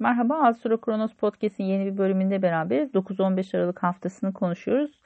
Merhaba 0.00 0.34
Astro 0.34 0.80
Kronos 0.80 1.14
Podcast'in 1.14 1.64
yeni 1.64 1.86
bir 1.86 1.98
bölümünde 1.98 2.42
beraberiz. 2.42 2.94
9-15 2.94 3.56
Aralık 3.56 3.82
haftasını 3.82 4.32
konuşuyoruz. 4.32 5.00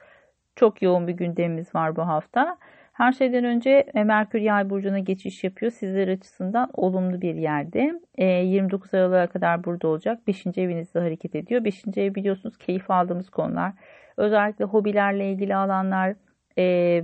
Çok 0.55 0.81
yoğun 0.81 1.07
bir 1.07 1.13
gündemimiz 1.13 1.75
var 1.75 1.95
bu 1.95 2.07
hafta. 2.07 2.57
Her 2.93 3.13
şeyden 3.13 3.43
önce 3.43 3.69
e, 3.93 4.03
Merkür 4.03 4.39
Yay 4.39 4.69
burcuna 4.69 4.99
geçiş 4.99 5.43
yapıyor. 5.43 5.71
Sizler 5.71 6.07
açısından 6.07 6.69
olumlu 6.73 7.21
bir 7.21 7.35
yerde. 7.35 8.01
29 8.17 8.93
e, 8.93 8.97
Aralık'a 8.97 9.27
kadar 9.27 9.63
burada 9.63 9.87
olacak. 9.87 10.27
5. 10.27 10.45
evinizde 10.57 10.99
hareket 10.99 11.35
ediyor. 11.35 11.63
5. 11.63 11.83
ev 11.95 12.15
biliyorsunuz 12.15 12.57
keyif 12.57 12.91
aldığımız 12.91 13.29
konular. 13.29 13.73
Özellikle 14.17 14.65
hobilerle 14.65 15.31
ilgili 15.31 15.55
alanlar, 15.55 16.15
e, 16.57 17.03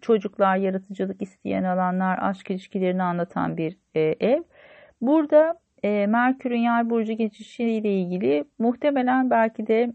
çocuklar, 0.00 0.56
yaratıcılık 0.56 1.22
isteyen 1.22 1.64
alanlar, 1.64 2.18
aşk 2.22 2.50
ilişkilerini 2.50 3.02
anlatan 3.02 3.56
bir 3.56 3.78
ev. 3.94 4.42
Burada 5.00 5.62
e, 5.82 6.06
Merkür'ün 6.06 6.58
yay 6.58 6.90
burcu 6.90 7.12
geçişiyle 7.12 8.00
ilgili 8.00 8.44
muhtemelen 8.58 9.30
belki 9.30 9.66
de 9.66 9.92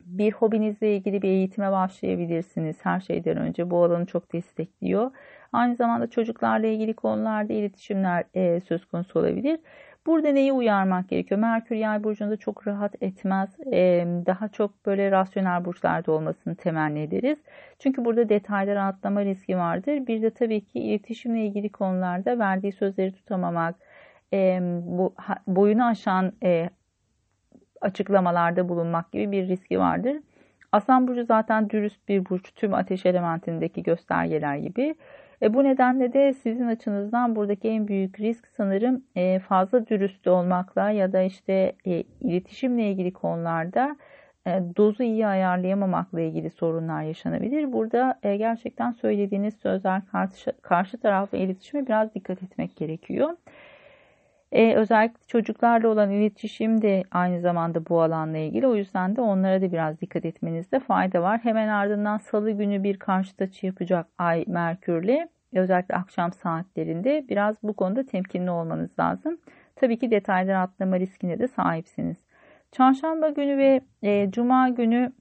bir 0.00 0.32
hobinizle 0.32 0.96
ilgili 0.96 1.22
bir 1.22 1.28
eğitime 1.28 1.72
başlayabilirsiniz 1.72 2.76
her 2.82 3.00
şeyden 3.00 3.36
önce. 3.36 3.70
Bu 3.70 3.84
alanı 3.84 4.06
çok 4.06 4.32
destekliyor. 4.32 5.10
Aynı 5.52 5.76
zamanda 5.76 6.10
çocuklarla 6.10 6.66
ilgili 6.66 6.94
konularda 6.94 7.52
iletişimler 7.52 8.24
e, 8.34 8.60
söz 8.60 8.84
konusu 8.86 9.20
olabilir. 9.20 9.60
Burada 10.06 10.28
neyi 10.28 10.52
uyarmak 10.52 11.08
gerekiyor? 11.08 11.40
Merkür 11.40 11.76
yay 11.76 12.04
burcunda 12.04 12.36
çok 12.36 12.66
rahat 12.66 13.02
etmez. 13.02 13.56
E, 13.72 14.06
daha 14.26 14.48
çok 14.48 14.86
böyle 14.86 15.10
rasyonel 15.10 15.64
burçlarda 15.64 16.12
olmasını 16.12 16.56
temenni 16.56 17.00
ederiz. 17.00 17.38
Çünkü 17.78 18.04
burada 18.04 18.28
detaylara 18.28 18.86
atlama 18.86 19.24
riski 19.24 19.56
vardır. 19.56 20.06
Bir 20.06 20.22
de 20.22 20.30
tabii 20.30 20.60
ki 20.64 20.80
iletişimle 20.80 21.46
ilgili 21.46 21.68
konularda 21.72 22.38
verdiği 22.38 22.72
sözleri 22.72 23.12
tutamamak, 23.12 23.74
e, 24.32 24.58
bu 24.82 25.14
boyunu 25.46 25.86
aşan 25.86 26.32
e, 26.42 26.70
açıklamalarda 27.80 28.68
bulunmak 28.68 29.12
gibi 29.12 29.32
bir 29.32 29.48
riski 29.48 29.78
vardır. 29.78 30.16
Aslan 30.72 31.08
burcu 31.08 31.24
zaten 31.24 31.70
dürüst 31.70 32.08
bir 32.08 32.28
burç 32.28 32.54
tüm 32.54 32.74
ateş 32.74 33.06
elementindeki 33.06 33.82
göstergeler 33.82 34.56
gibi. 34.56 34.94
E, 35.42 35.54
bu 35.54 35.64
nedenle 35.64 36.12
de 36.12 36.32
sizin 36.32 36.66
açınızdan 36.66 37.36
buradaki 37.36 37.68
en 37.68 37.88
büyük 37.88 38.20
risk 38.20 38.46
sanırım 38.56 39.02
e, 39.16 39.38
fazla 39.38 39.86
dürüst 39.86 40.26
olmakla 40.26 40.90
ya 40.90 41.12
da 41.12 41.22
işte 41.22 41.72
e, 41.86 42.02
iletişimle 42.20 42.90
ilgili 42.90 43.12
konularda 43.12 43.96
e, 44.46 44.62
dozu 44.76 45.02
iyi 45.02 45.26
ayarlayamamakla 45.26 46.20
ilgili 46.20 46.50
sorunlar 46.50 47.02
yaşanabilir. 47.02 47.72
Burada 47.72 48.18
e, 48.22 48.36
gerçekten 48.36 48.92
söylediğiniz 48.92 49.54
sözler 49.56 50.06
karşı, 50.06 50.52
karşı 50.62 50.98
tarafla 50.98 51.38
iletişime 51.38 51.86
biraz 51.86 52.14
dikkat 52.14 52.42
etmek 52.42 52.76
gerekiyor. 52.76 53.30
E, 54.52 54.74
özellikle 54.74 55.18
çocuklarla 55.26 55.88
olan 55.88 56.10
iletişim 56.10 56.82
de 56.82 57.02
aynı 57.10 57.40
zamanda 57.40 57.86
bu 57.88 58.02
alanla 58.02 58.38
ilgili. 58.38 58.66
O 58.66 58.74
yüzden 58.74 59.16
de 59.16 59.20
onlara 59.20 59.62
da 59.62 59.72
biraz 59.72 60.00
dikkat 60.00 60.24
etmenizde 60.24 60.80
fayda 60.80 61.22
var. 61.22 61.38
Hemen 61.42 61.68
ardından 61.68 62.18
salı 62.18 62.50
günü 62.50 62.82
bir 62.82 62.98
karşıt 62.98 63.42
açı 63.42 63.66
yapacak 63.66 64.06
Ay 64.18 64.44
Merkür'le. 64.46 65.28
Özellikle 65.54 65.94
akşam 65.94 66.32
saatlerinde 66.32 67.24
biraz 67.28 67.56
bu 67.62 67.72
konuda 67.72 68.06
temkinli 68.06 68.50
olmanız 68.50 68.90
lazım. 68.98 69.38
Tabii 69.76 69.98
ki 69.98 70.10
detayları 70.10 70.58
atlama 70.58 71.00
riskine 71.00 71.38
de 71.38 71.48
sahipsiniz. 71.48 72.16
Çarşamba 72.72 73.28
günü 73.28 73.58
ve 73.58 73.80
e, 74.02 74.30
Cuma 74.30 74.68
günü 74.68 75.12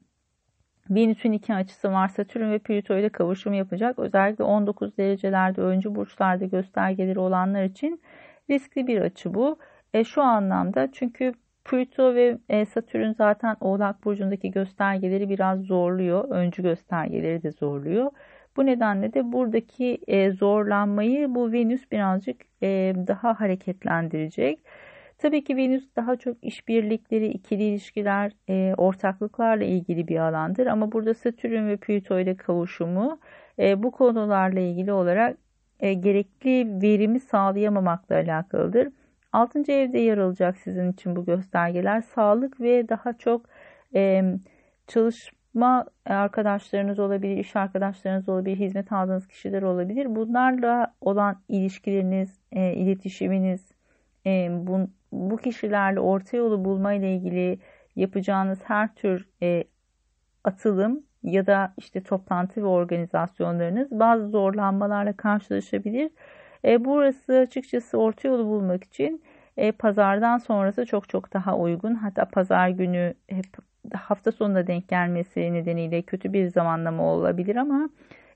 Venüs'ün 0.89 1.31
iki 1.31 1.53
açısı 1.53 1.91
var. 1.91 2.07
Satürn 2.07 2.51
ve 2.51 2.59
Plüto 2.59 2.97
ile 2.97 3.09
kavuşum 3.09 3.53
yapacak. 3.53 3.99
Özellikle 3.99 4.43
19 4.43 4.97
derecelerde 4.97 5.61
öncü 5.61 5.95
burçlarda 5.95 6.45
göstergeleri 6.45 7.19
olanlar 7.19 7.63
için 7.63 8.01
Riskli 8.49 8.87
bir 8.87 9.01
açı 9.01 9.33
bu. 9.33 9.59
E, 9.93 10.03
şu 10.03 10.21
anlamda 10.21 10.91
çünkü 10.91 11.33
Plüto 11.65 12.15
ve 12.15 12.37
e, 12.49 12.65
Satürn 12.65 13.11
zaten 13.11 13.55
Oğlak 13.61 14.05
Burcu'ndaki 14.05 14.51
göstergeleri 14.51 15.29
biraz 15.29 15.61
zorluyor. 15.61 16.29
Öncü 16.29 16.63
göstergeleri 16.63 17.43
de 17.43 17.51
zorluyor. 17.51 18.11
Bu 18.57 18.65
nedenle 18.65 19.13
de 19.13 19.31
buradaki 19.31 19.99
e, 20.07 20.31
zorlanmayı 20.31 21.35
bu 21.35 21.51
Venüs 21.51 21.91
birazcık 21.91 22.41
e, 22.63 22.93
daha 23.07 23.39
hareketlendirecek. 23.39 24.59
Tabii 25.17 25.43
ki 25.43 25.57
Venüs 25.57 25.83
daha 25.95 26.15
çok 26.15 26.43
işbirlikleri, 26.43 27.27
ikili 27.27 27.63
ilişkiler, 27.63 28.31
ortaklıklarla 28.77 29.65
ilgili 29.65 30.07
bir 30.07 30.17
alandır. 30.17 30.67
Ama 30.67 30.91
burada 30.91 31.13
Satürn 31.13 31.67
ve 31.67 31.77
Plüto 31.77 32.19
ile 32.19 32.37
kavuşumu 32.37 33.19
bu 33.77 33.91
konularla 33.91 34.59
ilgili 34.59 34.91
olarak 34.91 35.37
e, 35.79 35.93
gerekli 35.93 36.81
verimi 36.81 37.19
sağlayamamakla 37.19 38.15
alakalıdır. 38.15 38.89
6. 39.33 39.71
evde 39.71 39.99
yer 39.99 40.17
alacak 40.17 40.57
sizin 40.57 40.91
için 40.91 41.15
bu 41.15 41.25
göstergeler. 41.25 42.01
Sağlık 42.01 42.61
ve 42.61 42.89
daha 42.89 43.13
çok 43.13 43.45
e, 43.95 44.23
çalışma 44.87 45.85
arkadaşlarınız 46.05 46.99
olabilir, 46.99 47.37
iş 47.37 47.55
arkadaşlarınız 47.55 48.29
olabilir, 48.29 48.57
hizmet 48.57 48.91
aldığınız 48.91 49.27
kişiler 49.27 49.61
olabilir. 49.61 50.15
Bunlarla 50.15 50.93
olan 51.01 51.41
ilişkileriniz, 51.49 52.39
e, 52.51 52.73
iletişiminiz, 52.73 53.71
e, 54.25 54.49
bu, 54.51 54.89
bu 55.11 55.37
kişilerle 55.37 55.99
orta 55.99 56.37
yolu 56.37 56.65
bulma 56.65 56.93
ilgili 56.93 57.59
yapacağınız 57.95 58.59
her 58.63 58.95
tür 58.95 59.27
e, 59.41 59.63
atılım 60.43 61.03
ya 61.27 61.47
da 61.47 61.73
işte 61.77 62.03
toplantı 62.03 62.61
ve 62.61 62.65
organizasyonlarınız 62.67 63.91
bazı 63.91 64.27
zorlanmalarla 64.27 65.13
karşılaşabilir. 65.17 66.11
E, 66.65 66.85
burası 66.85 67.33
açıkçası 67.33 67.97
orta 67.97 68.27
yolu 68.27 68.45
bulmak 68.45 68.83
için 68.83 69.23
e, 69.57 69.71
pazardan 69.71 70.37
sonrası 70.37 70.85
çok 70.85 71.09
çok 71.09 71.33
daha 71.33 71.57
uygun. 71.57 71.95
Hatta 71.95 72.25
pazar 72.25 72.69
günü 72.69 73.13
hep 73.27 73.45
hafta 73.93 74.31
sonuna 74.31 74.67
denk 74.67 74.87
gelmesi 74.89 75.53
nedeniyle 75.53 76.01
kötü 76.01 76.33
bir 76.33 76.47
zamanlama 76.47 77.03
olabilir 77.03 77.55
ama 77.55 77.89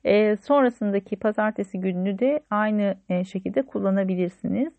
e, 0.04 0.38
sonrasındaki 0.38 1.16
pazartesi 1.16 1.80
gününü 1.80 2.20
de 2.20 2.44
aynı 2.50 2.96
e, 3.10 3.24
şekilde 3.24 3.62
kullanabilirsiniz. 3.62 4.74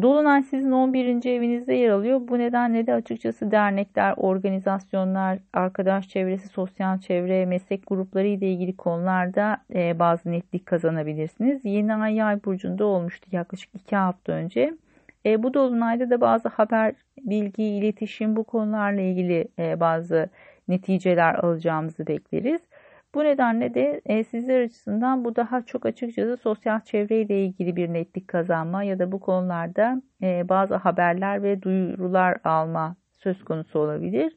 Dolunay 0.00 0.42
sizin 0.42 0.70
11. 0.70 1.26
evinizde 1.26 1.74
yer 1.74 1.90
alıyor. 1.90 2.20
Bu 2.28 2.38
nedenle 2.38 2.86
de 2.86 2.94
açıkçası 2.94 3.50
dernekler, 3.50 4.14
organizasyonlar, 4.16 5.38
arkadaş 5.52 6.08
çevresi, 6.08 6.48
sosyal 6.48 6.98
çevre, 6.98 7.46
meslek 7.46 7.86
grupları 7.86 8.26
ile 8.26 8.52
ilgili 8.52 8.76
konularda 8.76 9.56
e, 9.74 9.98
bazı 9.98 10.32
netlik 10.32 10.66
kazanabilirsiniz. 10.66 11.64
Yeni 11.64 11.94
ay 11.94 12.14
yay 12.14 12.44
burcunda 12.44 12.84
olmuştu 12.84 13.28
yaklaşık 13.32 13.74
2 13.74 13.96
hafta 13.96 14.32
önce. 14.32 14.74
E, 15.26 15.42
bu 15.42 15.54
dolunayda 15.54 16.10
da 16.10 16.20
bazı 16.20 16.48
haber, 16.48 16.94
bilgi, 17.18 17.64
iletişim 17.64 18.36
bu 18.36 18.44
konularla 18.44 19.00
ilgili 19.00 19.48
e, 19.58 19.80
bazı 19.80 20.28
neticeler 20.68 21.34
alacağımızı 21.34 22.06
bekleriz. 22.06 22.60
Bu 23.14 23.24
nedenle 23.24 23.74
de 23.74 24.00
e, 24.06 24.24
sizler 24.24 24.60
açısından 24.60 25.24
bu 25.24 25.36
daha 25.36 25.62
çok 25.62 25.86
açıkçası 25.86 26.36
sosyal 26.36 26.80
çevreyle 26.80 27.44
ilgili 27.44 27.76
bir 27.76 27.92
netlik 27.92 28.28
kazanma 28.28 28.82
ya 28.82 28.98
da 28.98 29.12
bu 29.12 29.20
konularda 29.20 30.02
e, 30.22 30.48
bazı 30.48 30.74
haberler 30.74 31.42
ve 31.42 31.62
duyurular 31.62 32.36
alma 32.44 32.96
söz 33.18 33.44
konusu 33.44 33.78
olabilir. 33.78 34.36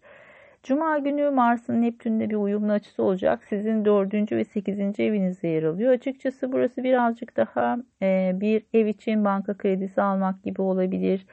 Cuma 0.63 0.97
günü 0.97 1.29
Mars'ın 1.29 1.81
Neptün'de 1.81 2.29
bir 2.29 2.35
uyumlu 2.35 2.71
açısı 2.71 3.03
olacak. 3.03 3.43
Sizin 3.43 3.85
dördüncü 3.85 4.37
ve 4.37 4.43
sekizinci 4.43 5.03
evinizde 5.03 5.47
yer 5.47 5.63
alıyor. 5.63 5.91
Açıkçası 5.93 6.51
burası 6.51 6.83
birazcık 6.83 7.37
daha 7.37 7.77
e, 8.01 8.31
bir 8.35 8.65
ev 8.73 8.85
için 8.85 9.25
banka 9.25 9.57
kredisi 9.57 10.01
almak 10.01 10.43
gibi 10.43 10.61
olabilir. 10.61 11.25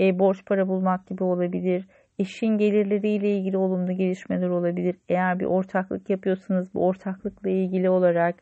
E, 0.00 0.18
borç 0.18 0.44
para 0.46 0.68
bulmak 0.68 1.06
gibi 1.06 1.24
olabilir 1.24 1.86
eşin 2.18 2.58
gelirleriyle 2.58 3.36
ilgili 3.36 3.56
olumlu 3.56 3.92
gelişmeler 3.92 4.48
olabilir. 4.48 4.96
Eğer 5.08 5.40
bir 5.40 5.44
ortaklık 5.44 6.10
yapıyorsanız 6.10 6.74
bu 6.74 6.86
ortaklıkla 6.86 7.50
ilgili 7.50 7.90
olarak 7.90 8.34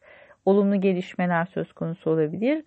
olumlu 0.44 0.80
gelişmeler 0.80 1.46
söz 1.46 1.72
konusu 1.72 2.10
olabilir. 2.10 2.64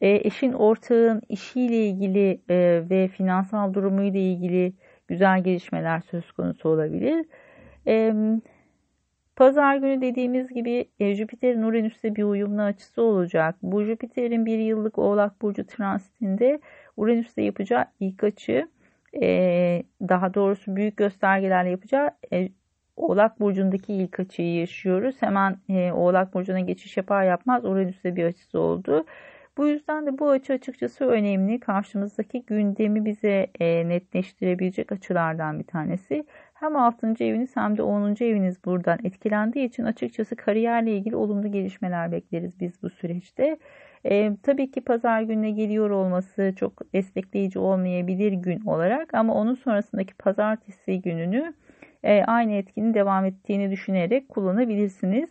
E, 0.00 0.08
eşin 0.08 0.52
ortağın 0.52 1.22
işiyle 1.28 1.86
ilgili 1.86 2.40
e, 2.50 2.82
ve 2.90 3.08
finansal 3.08 3.74
durumuyla 3.74 4.20
ilgili 4.20 4.72
güzel 5.08 5.44
gelişmeler 5.44 6.00
söz 6.00 6.32
konusu 6.32 6.68
olabilir. 6.68 7.26
E, 7.86 8.14
Pazar 9.36 9.76
günü 9.76 10.00
dediğimiz 10.00 10.48
gibi 10.48 10.88
e, 11.00 11.14
Jüpiter'in 11.14 11.62
Uranüs'te 11.62 12.16
bir 12.16 12.22
uyumlu 12.22 12.62
açısı 12.62 13.02
olacak. 13.02 13.56
Bu 13.62 13.84
Jüpiter'in 13.84 14.46
bir 14.46 14.58
yıllık 14.58 14.98
Oğlak 14.98 15.42
Burcu 15.42 15.66
transitinde 15.66 16.60
Uranüs'te 16.96 17.42
yapacağı 17.42 17.84
ilk 18.00 18.24
açı 18.24 18.68
e, 19.22 19.82
daha 20.08 20.34
doğrusu 20.34 20.76
büyük 20.76 20.96
göstergelerle 20.96 21.70
yapacağı 21.70 22.10
e, 22.32 22.48
Oğlak 22.96 23.40
Burcu'ndaki 23.40 23.92
ilk 23.94 24.20
açıyı 24.20 24.54
yaşıyoruz. 24.54 25.16
Hemen 25.20 25.56
e, 25.68 25.92
Oğlak 25.92 26.34
Burcu'na 26.34 26.60
geçiş 26.60 26.96
yapar 26.96 27.24
yapmaz 27.24 27.64
Uranüs'te 27.64 28.16
bir 28.16 28.24
açısı 28.24 28.60
oldu. 28.60 29.04
Bu 29.56 29.66
yüzden 29.66 30.06
de 30.06 30.18
bu 30.18 30.30
açı 30.30 30.52
açıkçası 30.52 31.04
önemli. 31.04 31.60
Karşımızdaki 31.60 32.42
gündemi 32.46 33.04
bize 33.04 33.46
e, 33.60 33.88
netleştirebilecek 33.88 34.92
açılardan 34.92 35.58
bir 35.58 35.64
tanesi. 35.64 36.24
Hem 36.54 36.76
6. 36.76 37.06
eviniz 37.24 37.56
hem 37.56 37.76
de 37.76 37.82
10. 37.82 38.24
eviniz 38.24 38.64
buradan 38.64 38.98
etkilendiği 39.04 39.68
için 39.68 39.84
açıkçası 39.84 40.36
kariyerle 40.36 40.96
ilgili 40.96 41.16
olumlu 41.16 41.52
gelişmeler 41.52 42.12
bekleriz 42.12 42.60
biz 42.60 42.82
bu 42.82 42.90
süreçte. 42.90 43.58
E, 44.06 44.36
tabii 44.42 44.70
ki 44.70 44.80
pazar 44.80 45.22
gününe 45.22 45.50
geliyor 45.50 45.90
olması 45.90 46.52
çok 46.56 46.92
destekleyici 46.92 47.58
olmayabilir 47.58 48.32
gün 48.32 48.60
olarak 48.60 49.14
ama 49.14 49.34
onun 49.34 49.54
sonrasındaki 49.54 50.14
pazartesi 50.14 51.02
gününü 51.02 51.54
e, 52.02 52.24
aynı 52.24 52.52
etkinin 52.52 52.94
devam 52.94 53.24
ettiğini 53.24 53.70
düşünerek 53.70 54.28
kullanabilirsiniz. 54.28 55.30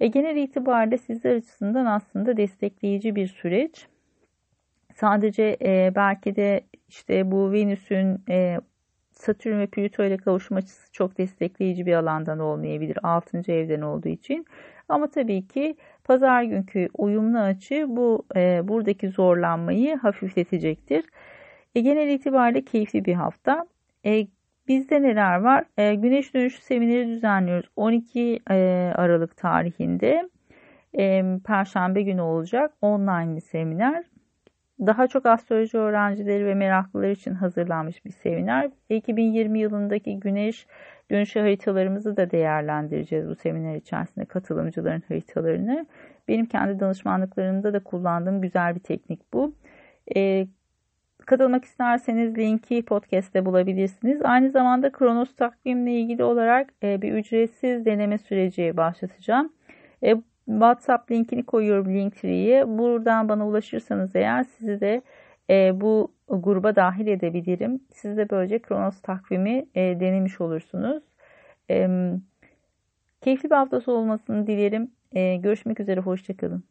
E, 0.00 0.06
genel 0.06 0.36
itibariyle 0.36 0.98
sizler 0.98 1.36
açısından 1.36 1.86
aslında 1.86 2.36
destekleyici 2.36 3.16
bir 3.16 3.26
süreç. 3.26 3.86
Sadece 4.94 5.56
e, 5.62 5.92
belki 5.94 6.36
de 6.36 6.60
işte 6.88 7.30
bu 7.30 7.52
Venüs'ün 7.52 8.24
e, 8.28 8.60
Satürn 9.12 9.58
ve 9.58 9.66
Plüto 9.66 10.04
ile 10.04 10.16
kavuşum 10.16 10.56
açısı 10.56 10.92
çok 10.92 11.18
destekleyici 11.18 11.86
bir 11.86 11.92
alandan 11.94 12.38
olmayabilir 12.38 12.98
6. 13.02 13.52
evden 13.52 13.80
olduğu 13.80 14.08
için. 14.08 14.46
Ama 14.88 15.10
tabii 15.10 15.48
ki 15.48 15.76
pazar 16.04 16.42
günkü 16.42 16.88
uyumlu 16.98 17.38
açı 17.38 17.86
bu 17.88 18.26
e, 18.36 18.68
buradaki 18.68 19.08
zorlanmayı 19.08 19.96
hafifletecektir. 19.96 21.04
E, 21.74 21.80
genel 21.80 22.08
itibariyle 22.08 22.64
keyifli 22.64 23.04
bir 23.04 23.14
hafta. 23.14 23.66
E, 24.06 24.26
bizde 24.68 25.02
neler 25.02 25.36
var? 25.40 25.64
E, 25.78 25.94
güneş 25.94 26.34
dönüşü 26.34 26.62
semineri 26.62 27.08
düzenliyoruz 27.08 27.70
12 27.76 28.40
e, 28.50 28.54
Aralık 28.96 29.36
tarihinde. 29.36 30.30
E, 30.98 31.24
Perşembe 31.46 32.02
günü 32.02 32.20
olacak 32.20 32.72
online 32.82 33.36
bir 33.36 33.40
seminer 33.40 34.04
daha 34.80 35.06
çok 35.06 35.26
astroloji 35.26 35.78
öğrencileri 35.78 36.46
ve 36.46 36.54
meraklılar 36.54 37.10
için 37.10 37.34
hazırlanmış 37.34 38.04
bir 38.04 38.10
seminer. 38.10 38.70
2020 38.90 39.58
yılındaki 39.58 40.20
güneş 40.20 40.66
dönüşü 41.10 41.40
haritalarımızı 41.40 42.16
da 42.16 42.30
değerlendireceğiz 42.30 43.28
bu 43.28 43.34
seminer 43.34 43.76
içerisinde 43.76 44.24
katılımcıların 44.24 45.02
haritalarını. 45.08 45.86
Benim 46.28 46.46
kendi 46.46 46.80
danışmanlıklarımda 46.80 47.72
da 47.72 47.84
kullandığım 47.84 48.40
güzel 48.40 48.74
bir 48.74 48.80
teknik 48.80 49.32
bu. 49.32 49.54
Ee, 50.16 50.46
katılmak 51.26 51.64
isterseniz 51.64 52.38
linki 52.38 52.84
podcast'te 52.84 53.46
bulabilirsiniz. 53.46 54.20
Aynı 54.24 54.50
zamanda 54.50 54.92
Kronos 54.92 55.34
takvimle 55.34 55.92
ilgili 55.92 56.24
olarak 56.24 56.70
e, 56.82 57.02
bir 57.02 57.12
ücretsiz 57.12 57.84
deneme 57.84 58.18
süreci 58.18 58.76
başlatacağım. 58.76 59.52
E, 60.02 60.16
WhatsApp 60.46 61.10
linkini 61.10 61.46
koyuyorum 61.46 61.94
Linktree'ye. 61.94 62.68
Buradan 62.78 63.28
bana 63.28 63.48
ulaşırsanız 63.48 64.16
eğer 64.16 64.44
sizi 64.44 64.80
de 64.80 65.02
e, 65.50 65.80
bu 65.80 66.12
gruba 66.28 66.76
dahil 66.76 67.06
edebilirim. 67.06 67.80
Siz 67.94 68.16
de 68.16 68.30
böylece 68.30 68.58
Kronos 68.58 69.00
takvimi 69.02 69.66
e, 69.74 70.00
denemiş 70.00 70.40
olursunuz. 70.40 71.02
E, 71.70 71.88
keyifli 73.20 73.50
bir 73.50 73.54
haftası 73.54 73.92
olmasını 73.92 74.46
dilerim. 74.46 74.90
E, 75.12 75.36
görüşmek 75.36 75.80
üzere, 75.80 76.00
hoşçakalın. 76.00 76.64